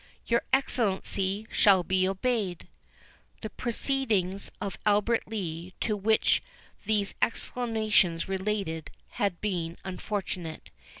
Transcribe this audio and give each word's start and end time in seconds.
"Your 0.25 0.41
Excellency 0.51 1.45
shall 1.51 1.83
be 1.83 2.07
obeyed." 2.07 2.67
The 3.41 3.51
proceedings 3.51 4.51
of 4.59 4.79
Albert 4.83 5.27
Lee, 5.27 5.75
to 5.81 5.95
which 5.95 6.41
these 6.87 7.13
exclamations 7.21 8.27
related, 8.27 8.89
had 9.19 9.39
been 9.41 9.77
unfortunate. 9.85 10.71